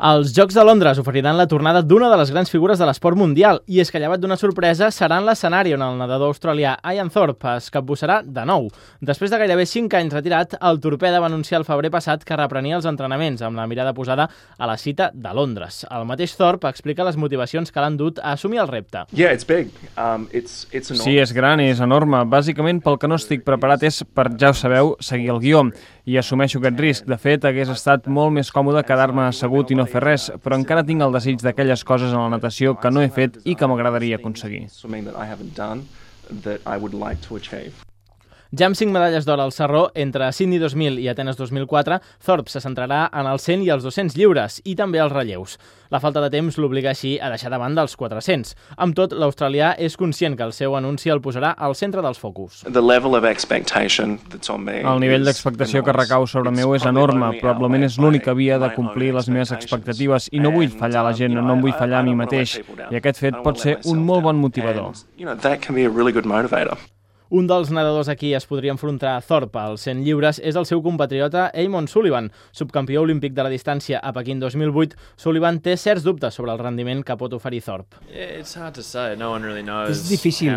[0.00, 3.58] Els Jocs de Londres oferiran la tornada d'una de les grans figures de l'esport mundial
[3.68, 7.50] i és que llevat d'una sorpresa serà en l'escenari on el nedador australià Ian Thorpe
[7.58, 8.70] es capbussarà de nou.
[9.04, 12.78] Després de gairebé 5 anys retirat, el Torpeda va anunciar el febrer passat que reprenia
[12.78, 15.82] els entrenaments amb la mirada posada a la cita de Londres.
[15.92, 19.04] El mateix Thorpe explica les motivacions que l'han dut a assumir el repte.
[19.12, 19.68] Yeah, it's big.
[19.98, 22.24] Um, it's, it's Sí, és gran, és enorme.
[22.24, 25.66] Bàsicament, pel que no estic preparat és, per ja ho sabeu, seguir el guió.
[26.10, 27.04] I assumeixo aquest risc.
[27.10, 30.82] De fet, hagués estat molt més còmode quedar-me assegut i no fer res, però encara
[30.88, 34.18] tinc el desig d'aquelles coses en la natació que no he fet i que m'agradaria
[34.18, 34.64] aconseguir.
[38.50, 42.58] Ja amb 5 medalles d'or al Sarró, entre Sydney 2000 i Atenes 2004, Thorpe se
[42.58, 45.54] centrarà en els 100 i els 200 lliures i també els relleus.
[45.94, 48.56] La falta de temps l'obliga així a deixar de banda els 400.
[48.74, 52.64] Amb tot, l'australià és conscient que el seu anunci el posarà al centre dels focus.
[52.66, 56.90] The level of expectation that's on me El nivell d'expectació que recau sobre meu és
[56.90, 57.30] enorme.
[57.38, 61.14] Probablement és l'única via de complir les meves expectatives i no vull fallar a la
[61.14, 62.58] gent, no em vull fallar a mi mateix.
[62.90, 64.90] I aquest fet pot ser un molt bon motivador.
[67.30, 70.66] Un dels nedadors a qui es podria enfrontar a Thorpe als 100 lliures és el
[70.66, 72.32] seu compatriota Eamon Sullivan.
[72.50, 77.04] Subcampió olímpic de la distància a Pequín 2008, Sullivan té certs dubtes sobre el rendiment
[77.06, 78.02] que pot oferir Thorpe.
[78.10, 79.14] Yeah, It's hard to say.
[79.16, 80.50] No one really knows És difícil,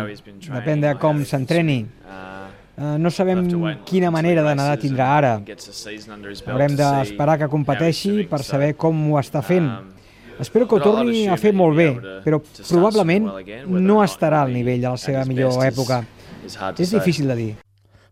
[0.50, 1.84] depèn de com s'entreni.
[2.02, 3.44] Uh, Eh, no sabem
[3.86, 5.34] quina manera de nedar tindrà ara.
[5.38, 9.68] Haurem d'esperar que competeixi per saber com ho està fent.
[9.68, 9.92] um,
[10.40, 11.86] Espero que ho torni a fer molt bé,
[12.24, 13.28] però probablement
[13.70, 16.00] no estarà al nivell de la seva millor època.
[16.44, 17.52] És difícil de dir.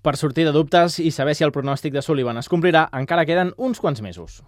[0.02, 3.52] Per sortir de dubtes i saber si el pronòstic de Sullivan es complirà, encara queden
[3.56, 4.40] uns quants mesos.